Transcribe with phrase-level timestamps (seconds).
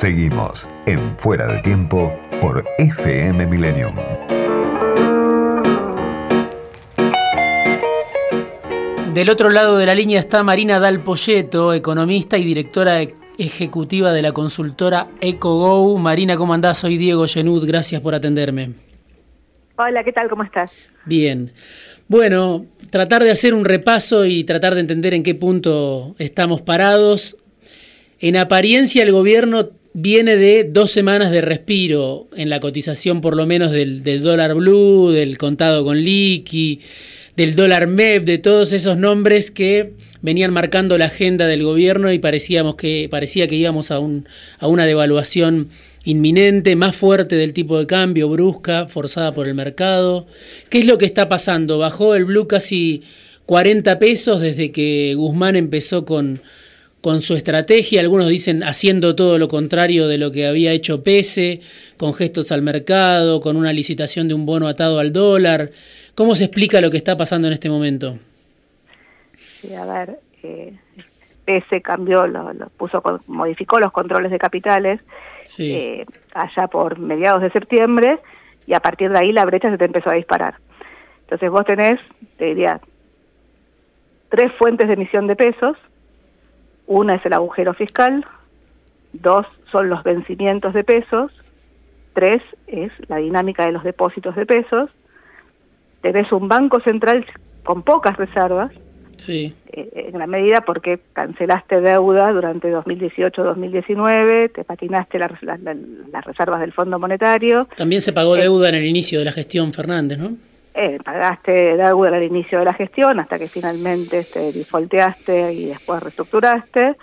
[0.00, 3.94] Seguimos en Fuera de Tiempo por FM Millennium.
[9.12, 11.04] Del otro lado de la línea está Marina Dal
[11.74, 13.02] economista y directora
[13.36, 15.98] ejecutiva de la consultora EcoGo.
[15.98, 16.78] Marina, ¿cómo andás?
[16.78, 18.72] Soy Diego Genud, gracias por atenderme.
[19.76, 20.30] Hola, ¿qué tal?
[20.30, 20.72] ¿Cómo estás?
[21.04, 21.52] Bien.
[22.08, 27.36] Bueno, tratar de hacer un repaso y tratar de entender en qué punto estamos parados.
[28.18, 33.46] En apariencia el gobierno viene de dos semanas de respiro en la cotización por lo
[33.46, 36.80] menos del, del dólar blue, del contado con liqui
[37.40, 42.18] del dólar MEP, de todos esos nombres que venían marcando la agenda del gobierno y
[42.18, 45.70] parecíamos que, parecía que íbamos a, un, a una devaluación
[46.04, 50.26] inminente, más fuerte del tipo de cambio, brusca, forzada por el mercado.
[50.68, 51.78] ¿Qué es lo que está pasando?
[51.78, 53.04] Bajó el blue casi
[53.46, 56.42] 40 pesos desde que Guzmán empezó con,
[57.00, 61.60] con su estrategia, algunos dicen haciendo todo lo contrario de lo que había hecho Pese,
[61.96, 65.70] con gestos al mercado, con una licitación de un bono atado al dólar.
[66.14, 68.18] ¿Cómo se explica lo que está pasando en este momento?
[69.60, 70.74] Sí, a ver, eh,
[71.44, 75.00] Pese cambió, lo, puso, modificó los controles de capitales
[75.58, 76.04] eh,
[76.34, 78.18] allá por mediados de septiembre
[78.66, 80.56] y a partir de ahí la brecha se te empezó a disparar.
[81.22, 81.98] Entonces vos tenés,
[82.36, 82.80] te diría,
[84.28, 85.76] tres fuentes de emisión de pesos,
[86.90, 88.26] una es el agujero fiscal,
[89.12, 91.30] dos son los vencimientos de pesos,
[92.14, 94.90] tres es la dinámica de los depósitos de pesos,
[96.02, 97.24] tenés un banco central
[97.62, 98.72] con pocas reservas,
[99.16, 99.54] sí.
[99.72, 106.98] Eh, en la medida porque cancelaste deuda durante 2018-2019, te patinaste las reservas del Fondo
[106.98, 107.68] Monetario.
[107.76, 110.36] También se pagó eh, deuda en el inicio de la gestión Fernández, ¿no?
[110.82, 116.02] Eh, pagaste deuda al inicio de la gestión hasta que finalmente te defaulteaste y después
[116.02, 116.96] reestructuraste.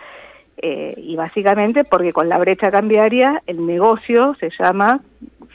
[0.60, 5.02] Eh, y básicamente porque con la brecha cambiaria el negocio se llama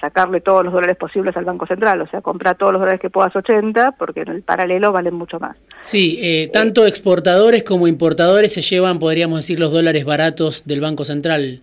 [0.01, 3.11] sacarle todos los dólares posibles al Banco Central, o sea, comprar todos los dólares que
[3.11, 5.57] puedas 80, porque en el paralelo valen mucho más.
[5.81, 11.05] Sí, eh, tanto exportadores como importadores se llevan, podríamos decir, los dólares baratos del Banco
[11.05, 11.63] Central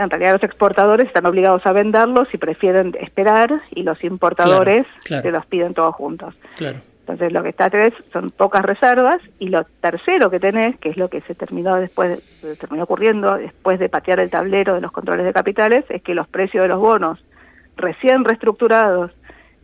[0.00, 5.30] en realidad los exportadores están obligados a venderlos y prefieren esperar y los importadores se
[5.30, 6.34] los piden todos juntos.
[6.56, 6.78] Claro.
[7.00, 10.96] Entonces lo que está tenés son pocas reservas y lo tercero que tenés, que es
[10.96, 12.22] lo que se terminó después,
[12.58, 16.28] terminó ocurriendo después de patear el tablero de los controles de capitales, es que los
[16.28, 17.22] precios de los bonos
[17.76, 19.10] recién reestructurados,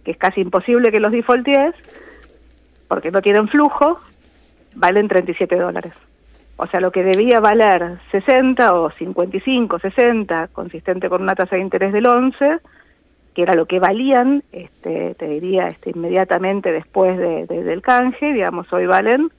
[0.05, 1.75] que es casi imposible que los defaulties,
[2.89, 4.01] porque no tienen flujo,
[4.75, 5.95] valen 37 dólares.
[6.57, 11.63] O sea, lo que debía valer 60 o 55, 60, consistente con una tasa de
[11.63, 12.59] interés del 11,
[13.35, 18.73] que era lo que valían, este, te diría, este, inmediatamente después de, del canje, digamos,
[18.73, 19.31] hoy valen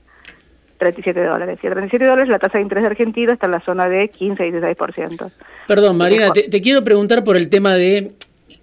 [0.77, 1.57] 37 dólares.
[1.63, 4.09] Y a 37 dólares la tasa de interés de Argentina está en la zona de
[4.09, 5.31] 15 y 16%.
[5.67, 8.11] Perdón, Marina, te quiero preguntar por el tema de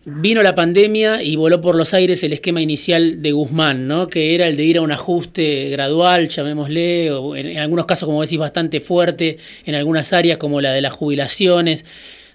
[0.07, 4.09] Vino la pandemia y voló por los aires el esquema inicial de Guzmán, ¿no?
[4.09, 8.21] que era el de ir a un ajuste gradual, llamémosle, o en, algunos casos, como
[8.21, 11.87] decís, bastante fuerte, en algunas áreas como la de las jubilaciones.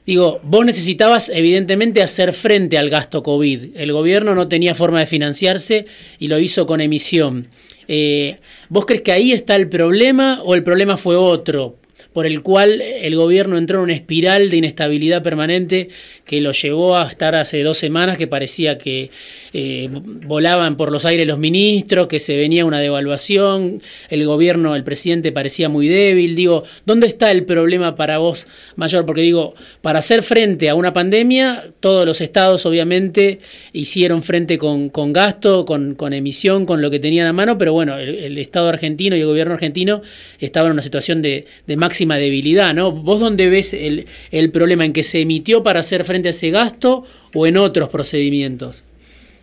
[0.04, 3.78] Digo, vos necesitabas evidentemente hacer frente al gasto COVID.
[3.78, 5.86] El gobierno no tenía forma de financiarse
[6.18, 7.50] y lo hizo con emisión.
[7.88, 8.38] Eh,
[8.70, 11.79] ¿Vos crees que ahí está el problema o el problema fue otro?
[12.14, 15.90] Por el cual el gobierno entró en una espiral de inestabilidad permanente
[16.26, 19.12] que lo llevó a estar hace dos semanas que parecía que
[19.54, 24.84] eh, volaban por los aires los ministros, que se venía una devaluación, el gobierno, el
[24.84, 26.36] presidente parecía muy débil.
[26.36, 29.06] Digo, ¿dónde está el problema para vos mayor?
[29.06, 33.40] Porque digo, para hacer frente a una pandemia, todos los estados obviamente
[33.74, 37.74] hicieron frente con, con gasto, con, con, emisión, con lo que tenían a mano, pero
[37.74, 40.02] bueno, el, Estado argentino y el gobierno argentino
[40.40, 42.92] estaban en una situación de, de máxima debilidad, ¿no?
[42.92, 46.50] ¿Vos dónde ves el, el problema en que se emitió para hacer frente a ese
[46.52, 48.84] gasto o en otros procedimientos?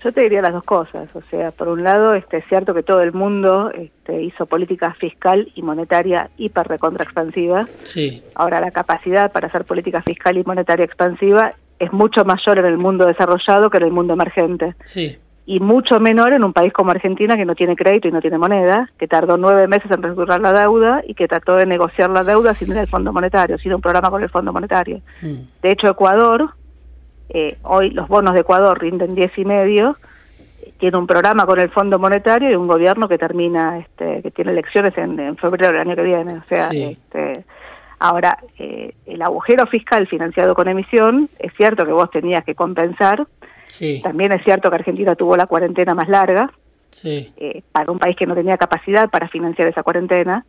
[0.04, 2.84] Yo te diría las dos cosas, o sea, por un lado, este, es cierto que
[2.84, 7.66] todo el mundo este, hizo política fiscal y monetaria hiper recontra expansiva.
[7.82, 8.22] Sí.
[8.36, 12.78] Ahora la capacidad para hacer política fiscal y monetaria expansiva es mucho mayor en el
[12.78, 14.74] mundo desarrollado que en el mundo emergente.
[14.84, 15.18] Sí.
[15.46, 18.36] Y mucho menor en un país como Argentina que no tiene crédito y no tiene
[18.36, 22.24] moneda, que tardó nueve meses en reestructurar la deuda y que trató de negociar la
[22.24, 25.00] deuda sin el Fondo Monetario, sin un programa con el Fondo Monetario.
[25.22, 25.34] Mm.
[25.62, 26.50] De hecho, Ecuador
[27.28, 29.96] eh, hoy los bonos de Ecuador rinden 10 y medio,
[30.78, 34.52] tiene un programa con el Fondo Monetario y un gobierno que termina, este, que tiene
[34.52, 36.34] elecciones en, febrero del año que viene.
[36.34, 37.44] O sea, este,
[37.98, 43.26] ahora, eh, el agujero fiscal financiado con emisión, es cierto que vos tenías que compensar,
[44.02, 46.50] también es cierto que Argentina tuvo la cuarentena más larga,
[47.04, 50.44] eh, para un país que no tenía capacidad para financiar esa cuarentena,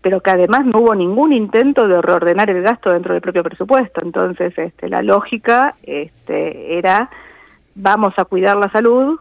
[0.00, 4.00] pero que además no hubo ningún intento de reordenar el gasto dentro del propio presupuesto.
[4.02, 7.10] Entonces, este, la lógica este, era,
[7.74, 9.18] vamos a cuidar la salud,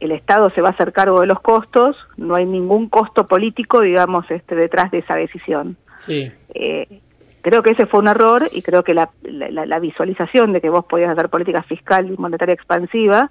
[0.00, 3.80] el Estado se va a hacer cargo de los costos, no hay ningún costo político,
[3.80, 5.76] digamos, este, detrás de esa decisión.
[5.98, 6.30] Sí.
[6.54, 7.00] Eh,
[7.46, 10.84] creo que ese fue un error y creo que la, la, visualización de que vos
[10.84, 13.30] podías hacer política fiscal y monetaria expansiva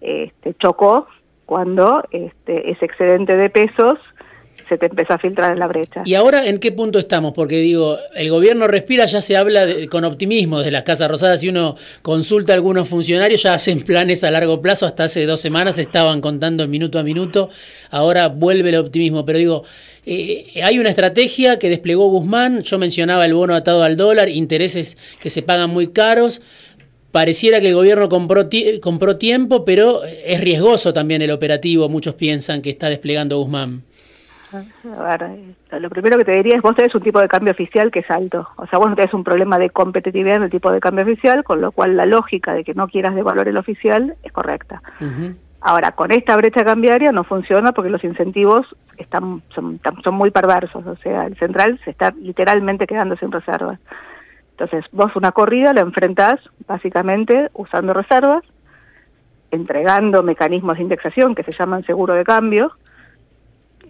[0.00, 1.06] este, chocó
[1.46, 4.00] cuando este, ese excedente de pesos
[4.72, 6.02] se te empezó a filtrar en la brecha.
[6.06, 7.34] ¿Y ahora en qué punto estamos?
[7.34, 11.50] Porque digo, el gobierno respira, ya se habla con optimismo desde las Casas Rosadas, si
[11.50, 15.78] uno consulta a algunos funcionarios, ya hacen planes a largo plazo, hasta hace dos semanas
[15.78, 17.50] estaban contando minuto a minuto,
[17.90, 19.64] ahora vuelve el optimismo, pero digo,
[20.06, 24.96] eh, hay una estrategia que desplegó Guzmán, yo mencionaba el bono atado al dólar, intereses
[25.20, 26.40] que se pagan muy caros,
[27.10, 28.48] pareciera que el gobierno compró,
[28.80, 33.82] compró tiempo, pero es riesgoso también el operativo, muchos piensan que está desplegando Guzmán.
[34.54, 37.52] A ver, eh, lo primero que te diría es vos tenés un tipo de cambio
[37.52, 38.48] oficial que es alto.
[38.56, 41.44] O sea, vos no tenés un problema de competitividad en el tipo de cambio oficial,
[41.44, 44.82] con lo cual la lógica de que no quieras devaluar el oficial es correcta.
[45.60, 48.66] Ahora, con esta brecha cambiaria no funciona porque los incentivos
[48.98, 50.86] están son, son muy perversos.
[50.86, 53.78] O sea, el central se está literalmente quedando sin reservas.
[54.52, 58.42] Entonces, vos una corrida la enfrentás básicamente usando reservas,
[59.50, 62.72] entregando mecanismos de indexación que se llaman seguro de cambio,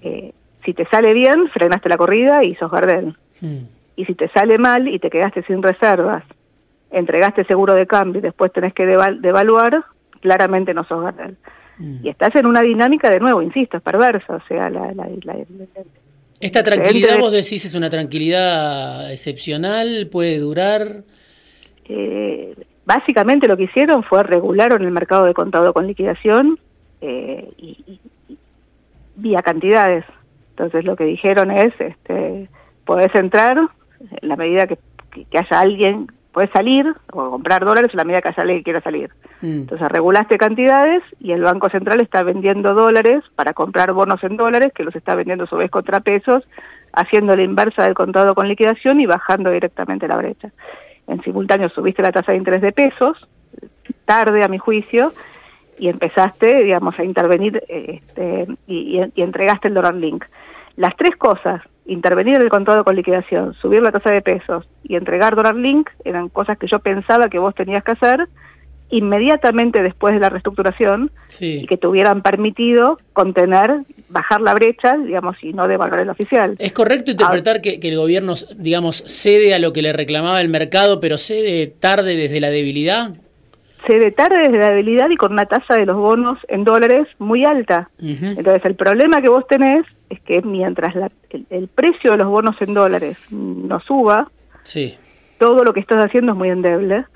[0.03, 0.33] eh,
[0.65, 3.15] si te sale bien, frenaste la corrida y sos Gardel.
[3.41, 3.65] Hmm.
[3.97, 6.25] Y si te sale mal y te quedaste sin reservas,
[6.91, 9.85] entregaste seguro de cambio y después tenés que devaluar,
[10.21, 11.37] claramente no sos Gardel.
[11.79, 11.99] Hmm.
[12.05, 14.37] Y estás en una dinámica, de nuevo, insisto, es perversa.
[14.37, 14.93] O sea, la,
[16.41, 20.09] ¿Esta tranquilidad, vos decís, es una tranquilidad excepcional?
[20.11, 21.05] ¿Puede durar?
[21.85, 22.55] Eh,
[22.85, 26.59] básicamente lo que hicieron fue regular en el mercado de contado con liquidación
[27.01, 28.01] eh, y,
[29.17, 30.05] vía cantidades.
[30.53, 32.49] Entonces lo que dijeron es, este,
[32.85, 34.79] podés entrar en la medida que,
[35.33, 38.81] haya alguien, puedes salir o comprar dólares en la medida que haya alguien que quiera
[38.83, 39.11] salir.
[39.41, 39.63] Mm.
[39.63, 44.73] Entonces regulaste cantidades y el Banco Central está vendiendo dólares para comprar bonos en dólares,
[44.75, 46.45] que los está vendiendo a su vez contra pesos,
[46.93, 50.51] haciendo la inversa del contado con liquidación y bajando directamente la brecha.
[51.07, 53.27] En simultáneo subiste la tasa de interés de pesos,
[54.05, 55.13] tarde a mi juicio,
[55.83, 60.25] y empezaste, digamos, a intervenir este, y, entregaste el dólar link.
[60.77, 64.95] Las tres cosas, intervenir en el contado con liquidación, subir la tasa de pesos y
[64.95, 68.29] entregar dólar link, eran cosas que yo pensaba que vos tenías que hacer
[68.91, 75.37] inmediatamente después de la reestructuración y que te hubieran permitido contener, bajar la brecha, digamos,
[75.43, 76.55] y no devaluar el oficial.
[76.61, 80.49] ¿Es correcto interpretar que, que, el gobierno, digamos, cede a lo que le reclamaba el
[80.49, 83.15] mercado, pero cede tarde desde la debilidad?
[83.87, 87.45] Se detarde desde la debilidad y con una tasa de los bonos en dólares muy
[87.45, 87.91] alta.
[87.99, 90.95] Entonces, el problema que vos tenés es que mientras
[91.51, 94.31] el, precio de los bonos en dólares no suba,
[94.63, 94.97] sí.
[95.39, 97.07] todo lo que estás haciendo es muy endeble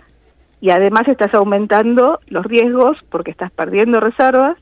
[0.60, 4.56] y además estás aumentando los riesgos porque estás perdiendo reservas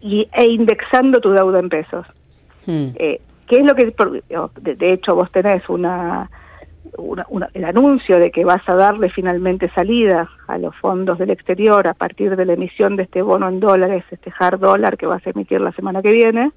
[0.00, 2.06] y, e indexando tu deuda en pesos.
[2.66, 2.88] Hmm.
[2.96, 3.94] Eh, ¿Qué es lo que,
[4.60, 6.30] de hecho, vos tenés una
[7.54, 11.94] el anuncio de que vas a darle finalmente salida a los fondos del exterior a
[11.94, 15.30] partir de la emisión de este bono en dólares, este hard dólar que vas a
[15.30, 16.52] emitir la semana que viene,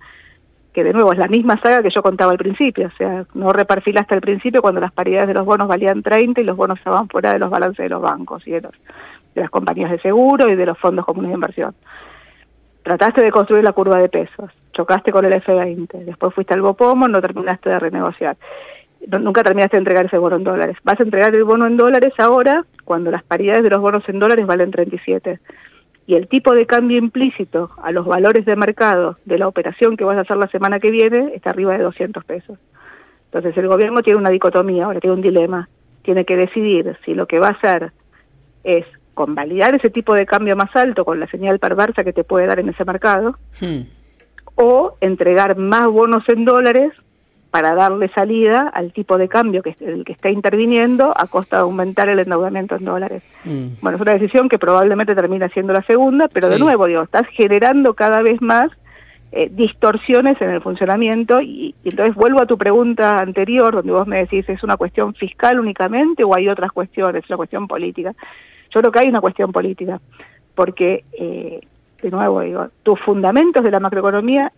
[0.74, 3.54] que de nuevo es la misma saga que yo contaba al principio, o sea, no
[3.54, 7.08] reperfilaste al principio cuando las paridades de los bonos valían 30 y los bonos estaban
[7.10, 10.56] fuera de los balances de los bancos y de, de las compañías de seguro y
[10.56, 11.76] de los fondos comunes de inversión.
[12.84, 17.08] Trataste de construir la curva de pesos, chocaste con el F20, después fuiste al Bopomo,
[17.08, 18.38] no terminaste de renegociar
[19.08, 20.78] nunca terminaste de entregar ese bono en dólares.
[20.84, 24.20] Vas a entregar el bono en dólares ahora cuando las paridades de los bonos en
[24.20, 25.40] dólares valen 37.
[26.08, 30.04] Y el tipo de cambio implícito a los valores de mercado de la operación que
[30.04, 32.60] vas a hacer la semana que viene está arriba de 200 pesos.
[33.26, 35.70] Entonces el gobierno tiene una dicotomía, ahora tiene un dilema.
[36.04, 37.92] Tiene que decidir si lo que va a hacer
[38.64, 42.48] es convalidar ese tipo de cambio más alto con la señal perversa que te puede
[42.48, 43.82] dar en ese mercado, hmm.
[44.56, 46.92] o entregar más bonos en dólares
[47.52, 51.64] para darle salida al tipo de cambio que el que está interviniendo a costa de
[51.64, 53.24] aumentar el endeudamiento en dólares.
[53.44, 53.82] Mm.
[53.82, 57.28] Bueno, es una decisión que probablemente termina siendo la segunda, pero de nuevo, digo, estás
[57.28, 58.72] generando cada vez más
[59.34, 64.20] eh, distorsiones en el funcionamiento y, entonces vuelvo a tu pregunta anterior, donde vos me
[64.20, 68.14] decís, ¿es una cuestión fiscal únicamente o hay otras cuestiones, una cuestión política?
[68.74, 70.00] Yo creo que hay una cuestión política,
[70.56, 71.60] porque, eh,
[72.02, 74.54] de nuevo, digo, tus fundamentos de la macroeconomía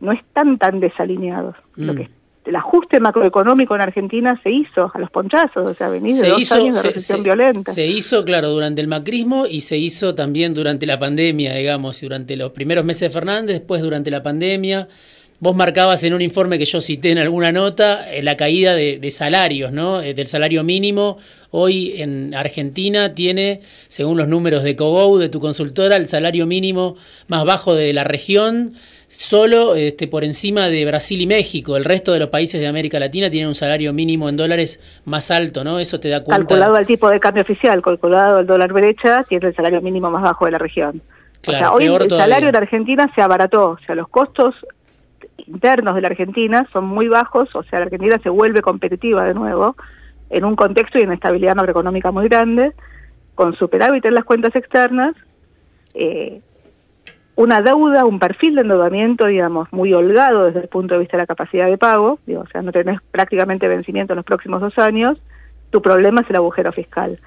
[0.00, 1.56] no están tan desalineados.
[1.74, 2.17] Lo que mm
[2.48, 6.50] el ajuste macroeconómico en Argentina se hizo a los ponchazos, o sea, venís de dos
[6.52, 7.72] años de recesión violenta.
[7.72, 12.36] Se hizo, claro, durante el macrismo y se hizo también durante la pandemia, digamos, durante
[12.36, 14.88] los primeros meses de Fernández, después durante la pandemia.
[15.40, 19.10] Vos marcabas en un informe que yo cité en alguna nota eh, la caída de,
[19.12, 20.00] salarios, ¿no?
[20.00, 21.18] Eh, del salario mínimo.
[21.50, 26.96] Hoy en Argentina tiene, según los números de Cogou, de tu consultora, el salario mínimo
[27.28, 28.74] más bajo de la región,
[29.18, 31.76] solo este, por encima de Brasil y México.
[31.76, 35.32] El resto de los países de América Latina tienen un salario mínimo en dólares más
[35.32, 35.80] alto, ¿no?
[35.80, 36.46] Eso te da cuenta.
[36.46, 40.22] Calculado al tipo de cambio oficial, calculado al dólar brecha, tiene el salario mínimo más
[40.22, 41.02] bajo de la región.
[41.40, 44.54] Claro, o sea, hoy el salario en Argentina se abarató, o sea, los costos
[45.48, 49.34] internos de la Argentina son muy bajos, o sea, la Argentina se vuelve competitiva de
[49.34, 49.74] nuevo
[50.30, 52.72] en un contexto de inestabilidad macroeconómica muy grande,
[53.34, 55.16] con superávit en las cuentas externas,
[55.94, 56.40] eh,
[57.38, 61.22] una deuda, un perfil de endeudamiento, digamos, muy holgado desde el punto de vista de
[61.22, 64.76] la capacidad de pago, digo, o sea, no tenés prácticamente vencimiento en los próximos dos
[64.76, 65.18] años,
[65.70, 67.20] tu problema es el agujero fiscal.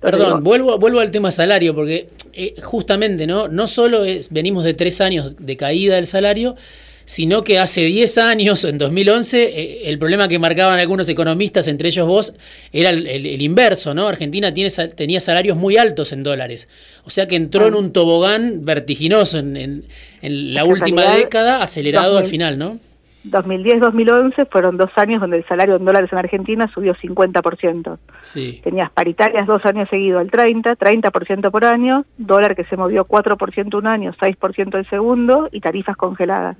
[0.00, 3.48] Perdón, vuelvo, vuelvo al tema salario, porque eh, justamente, ¿no?
[3.48, 6.54] No solo es, venimos de tres años de caída del salario,
[7.10, 11.88] sino que hace 10 años, en 2011, eh, el problema que marcaban algunos economistas, entre
[11.88, 12.32] ellos vos,
[12.72, 14.06] era el, inverso, ¿no?
[14.06, 16.68] Argentina tiene, tenía salarios muy altos en dólares,
[17.02, 19.82] o sea que entró en un tobogán vertiginoso en,
[20.22, 22.78] la última década, acelerado al final, ¿no?
[23.24, 27.98] 2010-2011 fueron dos años donde el salario en dólares en Argentina subió 50%.
[28.20, 28.60] Sí.
[28.62, 33.74] Tenías paritarias dos años seguidos al 30, 30% por año, dólar que se movió 4%
[33.74, 36.56] un año, 6% el segundo y tarifas congeladas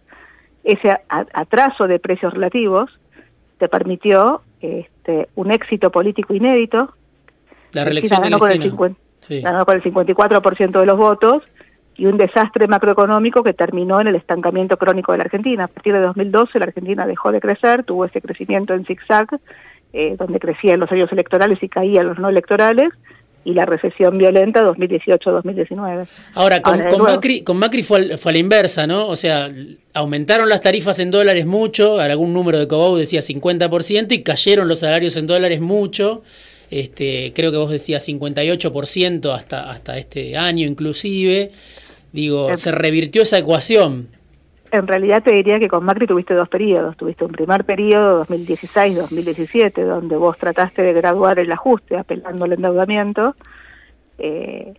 [0.65, 2.91] ese atraso de precios relativos
[3.59, 6.95] te permitió este, un éxito político inédito.
[7.73, 8.59] La reelección ganó, con el,
[9.43, 11.43] ganó con el 54% de los votos
[11.97, 15.65] y un desastre macroeconómico que terminó en el estancamiento crónico de la Argentina.
[15.65, 19.29] A partir de 2012 la Argentina dejó de crecer, tuvo ese crecimiento en zigzag,
[19.93, 22.89] eh, donde crecían los años electorales y caían los no electorales,
[23.45, 26.07] y la recesión violenta 2018-2019.
[26.35, 29.09] Ahora, con, Macri, con Macri fue, fue a la inversa, ¿no?
[29.09, 29.51] O sea,
[29.95, 34.81] aumentaron las tarifas en dólares mucho, algún número de Cobau decía 50%, y cayeron los
[34.81, 36.23] salarios en dólares mucho.
[36.71, 41.51] Este, creo que vos decías 58% hasta, hasta este año inclusive.
[42.13, 44.09] Digo, se revirtió esa ecuación.
[44.73, 46.97] En realidad te diría que con Macri tuviste dos periodos.
[46.97, 53.35] Tuviste un primer periodo, 2016-2017, donde vos trataste de graduar el ajuste apelando al endeudamiento.
[54.19, 54.75] Eh,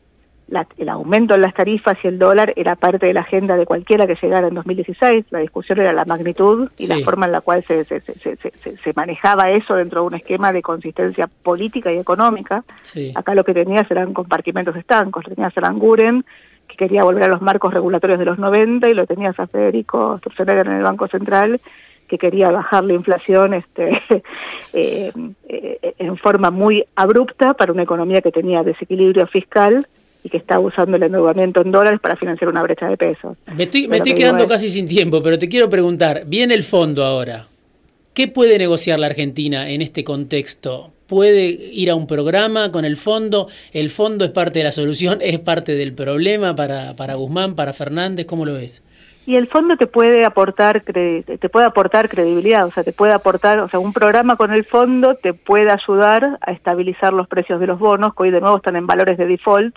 [0.78, 4.06] el aumento en las tarifas y el dólar era parte de la agenda de cualquiera
[4.06, 5.26] que llegara en 2016.
[5.30, 8.94] La discusión era la magnitud y la forma en la cual se, se, se, se,
[8.94, 12.66] manejaba eso dentro de un esquema de consistencia política y económica.
[13.16, 15.24] Acá lo que tenías eran compartimentos estancos.
[15.26, 16.26] Tenías a Languren,
[16.68, 20.18] que quería volver a los marcos regulatorios de los 90 y lo tenías a Federico
[20.20, 21.60] Sturzenegger en el Banco Central
[22.12, 24.02] que quería bajar la inflación este,
[24.74, 25.12] eh,
[25.48, 29.88] eh, en forma muy abrupta para una economía que tenía desequilibrio fiscal
[30.24, 33.38] y que estaba usando el endeudamiento en dólares para financiar una brecha de pesos.
[33.56, 37.04] Me estoy, me estoy quedando casi sin tiempo, pero te quiero preguntar, viene el fondo
[37.06, 37.48] ahora.
[38.14, 40.92] ¿Qué puede negociar la Argentina en este contexto?
[41.12, 45.20] Puede ir a un programa con el fondo, el fondo es parte de la solución,
[45.22, 48.82] es parte del problema para, para Guzmán, para Fernández, ¿cómo lo ves?
[49.26, 53.60] Y el fondo te puede aportar te puede aportar credibilidad, o sea, te puede aportar,
[53.60, 57.68] o sea, un programa con el fondo te puede ayudar a estabilizar los precios de
[57.68, 59.76] los bonos, que hoy de nuevo están en valores de default,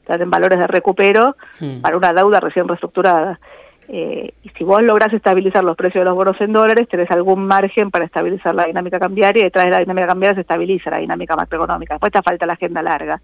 [0.00, 1.80] están en valores de recupero hmm.
[1.80, 3.40] para una deuda recién reestructurada.
[3.88, 7.46] Eh, y si vos lográs estabilizar los precios de los bonos en dólares, tenés algún
[7.46, 10.98] margen para estabilizar la dinámica cambiaria y detrás de la dinámica cambiaria se estabiliza la
[10.98, 11.94] dinámica macroeconómica.
[11.94, 13.20] Después te falta la agenda larga.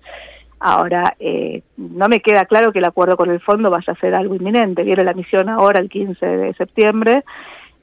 [0.63, 4.15] Ahora, eh, no me queda claro que el acuerdo con el fondo vaya a ser
[4.15, 4.83] algo inminente.
[4.83, 7.25] Viene la misión ahora el 15 de septiembre,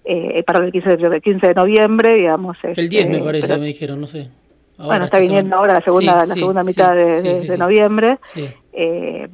[0.05, 2.55] eh, perdón, el 15 de, 15 de noviembre, digamos.
[2.62, 4.29] el 10 me este, parece, me dijeron, no sé.
[4.77, 8.19] bueno, está viniendo ahora la segunda, la segunda mitad de, de noviembre.
[8.74, 9.27] Eh,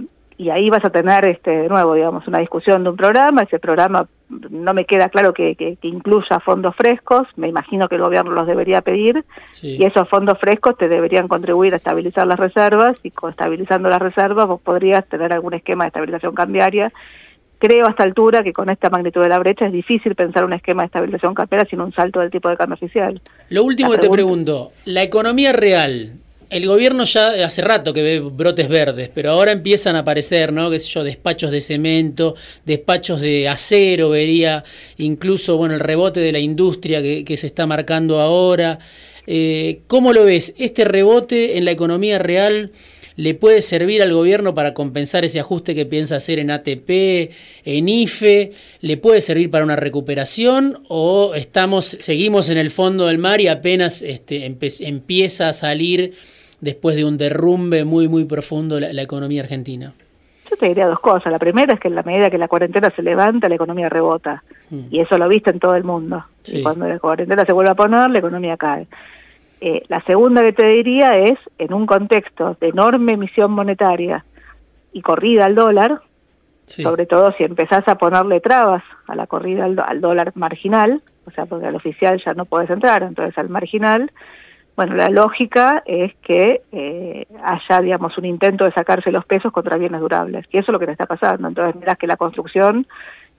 [0.43, 3.43] y ahí vas a tener este de nuevo digamos una discusión de un programa.
[3.43, 7.27] Ese programa no me queda claro que, que, incluya fondos frescos.
[7.37, 9.23] Me imagino que el gobierno los debería pedir.
[9.61, 12.97] Y esos fondos frescos te deberían contribuir a estabilizar las reservas.
[13.03, 16.91] Y con estabilizando las reservas vos podrías tener algún esquema de estabilización cambiaria.
[17.59, 20.51] Creo a esta altura que con esta magnitud de la brecha es difícil pensar un
[20.51, 23.21] esquema de estabilización cambiaria sin un salto del tipo de cambio oficial.
[23.47, 26.17] Lo último que te pregunto la economía real
[26.53, 30.69] el gobierno ya hace rato que ve brotes verdes, pero ahora empiezan a aparecer, ¿no?
[30.69, 34.63] Qué sé yo, despachos de cemento, despachos de acero, vería
[34.97, 38.77] incluso, bueno, el rebote de la industria que, se está marcando ahora.
[39.25, 40.53] Eh, ¿Cómo lo ves?
[40.57, 42.71] ¿Este rebote en la economía real
[43.15, 47.31] le puede servir al gobierno para compensar ese ajuste que piensa hacer en ATP,
[47.65, 53.17] en IFE, le puede servir para una recuperación o estamos, seguimos en el fondo del
[53.17, 56.13] mar y apenas este, empieza a salir
[56.63, 59.93] después de un derrumbe muy, muy profundo la, economía argentina?
[60.49, 61.31] Yo te diría dos cosas.
[61.31, 64.43] La primera es que en la medida que la cuarentena se levanta, la economía rebota.
[64.69, 64.85] Mm.
[64.89, 66.23] Y eso lo viste en todo el mundo.
[66.45, 68.87] Y cuando la cuarentena se vuelve a poner, la economía cae.
[69.59, 74.25] Eh, la segunda que te diría es, en un contexto de enorme emisión monetaria
[74.91, 76.01] y corrida al dólar,
[76.65, 81.45] sobre todo si empezás a ponerle trabas a la corrida al, dólar marginal, o sea,
[81.45, 84.11] porque al oficial ya no puedes entrar, entonces al marginal,
[84.75, 89.77] bueno, la lógica es que eh, haya, digamos, un intento de sacarse los pesos contra
[89.77, 91.47] bienes durables, y eso es lo que te está pasando.
[91.47, 92.87] Entonces, mirás que la construcción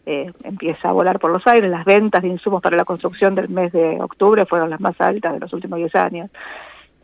[0.07, 1.71] eh, empieza a volar por los aires.
[1.71, 5.35] Las ventas de insumos para la construcción del mes de octubre fueron las más altas
[5.35, 6.31] de los últimos 10 años.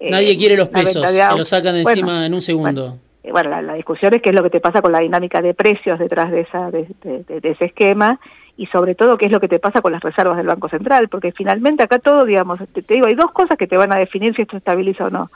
[0.01, 2.99] Nadie quiere los pesos, se los sacan de encima en un segundo.
[3.31, 5.99] Bueno, la, discusión es qué es lo que te pasa con la dinámica de precios
[5.99, 6.87] detrás de, esa, de,
[7.43, 8.19] ese esquema
[8.61, 11.09] y sobre todo qué es lo que te pasa con las reservas del Banco Central,
[11.09, 14.37] porque finalmente acá todo, digamos, te, digo, hay dos cosas que te van a definir
[14.37, 15.31] si esto estabiliza o no.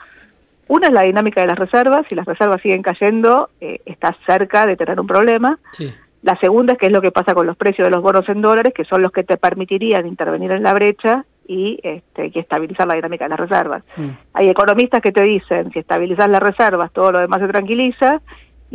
[0.67, 4.67] Una es la dinámica de las reservas, si las reservas siguen cayendo, eh, estás cerca
[4.67, 5.57] de tener un problema.
[5.71, 5.91] Sí.
[6.21, 8.43] La segunda es qué es lo que pasa con los precios de los bonos en
[8.43, 12.93] dólares, que son los que te permitirían intervenir en la brecha y, este, estabilizar la
[12.93, 13.83] dinámica de las reservas.
[13.97, 14.09] Mm.
[14.33, 18.21] Hay economistas que te dicen, si estabilizas las reservas, todo lo demás se tranquiliza,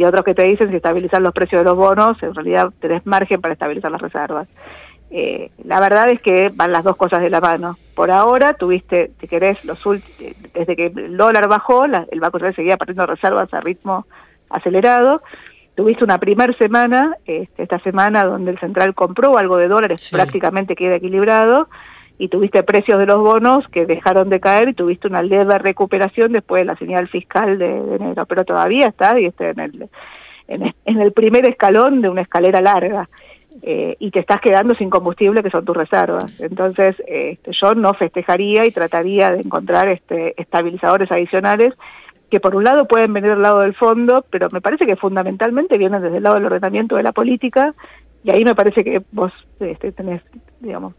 [0.00, 3.04] y otros que te dicen, si estabilizas los precios de los bonos, en realidad tenés
[3.04, 4.48] margen para estabilizar las reservas.
[5.10, 7.76] Eh, la verdad es que van las dos cosas de la mano.
[7.94, 9.78] Por ahora tuviste, si querés, los
[10.54, 14.06] desde que el dólar bajó, el Banco Central seguía perdiendo reservas a ritmo
[14.48, 15.20] acelerado,
[15.74, 20.76] tuviste una primera semana, este, esta semana, donde el central compró algo de dólares, prácticamente
[20.76, 21.68] queda equilibrado,
[22.20, 26.32] y tuviste precios de los bonos que dejaron de caer y tuviste una leve recuperación
[26.32, 29.88] después de la señal fiscal de, enero, pero todavía está y está en el,
[30.46, 33.08] en, el primer escalón de una escalera larga.
[33.62, 36.38] Eh, y te estás quedando sin combustible que son tus reservas.
[36.40, 41.72] Entonces, este, yo no festejaría y trataría de encontrar este, estabilizadores adicionales
[42.30, 45.78] que por un lado pueden venir del lado del fondo, pero me parece que fundamentalmente
[45.78, 47.74] vienen desde el lado del ordenamiento de la política,
[48.22, 50.20] y ahí me parece que vos este, tenés,
[50.60, 50.94] digamos,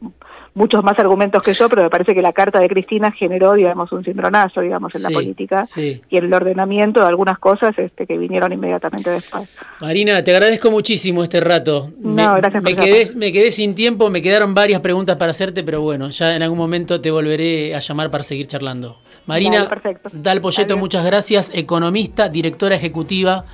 [0.55, 3.91] muchos más argumentos que yo, pero me parece que la carta de Cristina generó, digamos,
[3.91, 8.17] un cimbronazo, digamos, en la política y en el ordenamiento de algunas cosas este, que
[8.17, 9.47] vinieron inmediatamente después.
[9.79, 11.91] Marina, te agradezco muchísimo este rato.
[11.99, 15.81] No, gracias me, quedé, me quedé sin tiempo, me quedaron varias preguntas para hacerte, pero
[15.81, 18.97] bueno, ya en algún momento te volveré a llamar para seguir charlando.
[19.27, 19.69] Marina
[20.13, 23.45] Dal Polleto, muchas gracias, economista, directora ejecutiva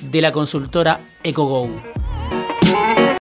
[0.00, 1.68] de la consultora EcoGo.